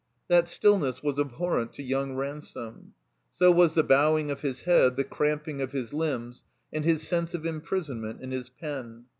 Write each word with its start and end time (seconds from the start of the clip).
That 0.29 0.47
stillness 0.47 1.03
was 1.03 1.19
abhorrent 1.19 1.73
to 1.73 1.83
young 1.83 2.15
Ransome. 2.15 2.95
So 3.35 3.51
was 3.51 3.75
the 3.75 3.83
bowing 3.83 4.31
of 4.31 4.41
his 4.41 4.61
head, 4.61 4.95
the 4.95 5.03
cramping 5.03 5.61
of 5.61 5.73
his 5.73 5.93
limbs, 5.93 6.43
and 6.73 6.83
his 6.83 7.07
sense 7.07 7.35
of 7.35 7.45
imprisonment 7.45 8.19
in 8.19 8.31
his 8.31 8.49
pen. 8.49 9.05